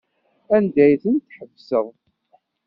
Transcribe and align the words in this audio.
Anda 0.55 0.81
ay 0.85 0.93
tent-tḥebseḍ? 1.03 1.87